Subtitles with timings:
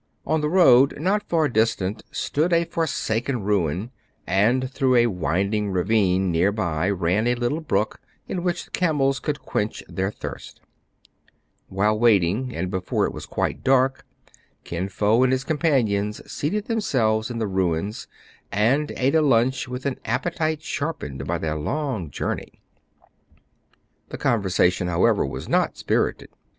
[0.25, 3.91] On the road, not far distant, stood a forsaken ruin;
[4.25, 9.19] and through a winding ravine near by ran a little brook, in which the camels
[9.19, 10.59] could quench their thirst
[11.67, 14.03] While waiting, and before it was quite dark,
[14.63, 18.07] Kin Fo and his companions seated themselves in the ruins,
[18.51, 22.59] and ate a lunch with an appetite sharpened by their long journey.
[24.09, 26.29] The conversation, however, was not spirited.